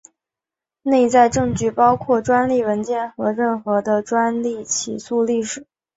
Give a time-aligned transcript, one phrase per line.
[0.81, 5.67] 内在证据包括专利文件和任何的专利起诉历史。